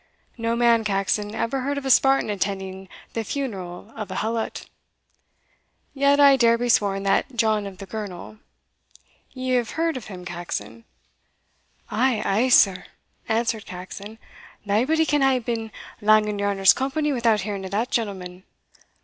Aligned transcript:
No 0.35 0.55
man, 0.55 0.83
Caxon, 0.83 1.35
ever 1.35 1.59
heard 1.59 1.77
of 1.77 1.85
a 1.85 1.91
Spartan 1.91 2.31
attending 2.31 2.89
the 3.13 3.23
funeral 3.23 3.93
of 3.95 4.09
a 4.09 4.15
Helot 4.15 4.67
yet 5.93 6.19
I 6.19 6.37
dare 6.37 6.57
be 6.57 6.69
sworn 6.69 7.03
that 7.03 7.35
John 7.35 7.67
of 7.67 7.77
the 7.77 7.85
Girnel 7.85 8.39
ye 9.31 9.49
have 9.51 9.77
heard 9.77 9.95
of 9.95 10.07
him, 10.07 10.25
Caxon?" 10.25 10.85
"Ay, 11.91 12.23
ay, 12.25 12.49
sir," 12.49 12.85
answered 13.29 13.67
Caxon; 13.67 14.17
"naebody 14.65 15.05
can 15.05 15.21
hae 15.21 15.37
been 15.37 15.71
lang 16.01 16.27
in 16.27 16.39
your 16.39 16.49
honour's 16.49 16.73
company 16.73 17.13
without 17.13 17.41
hearing 17.41 17.63
of 17.63 17.69
that 17.69 17.91
gentleman." 17.91 18.43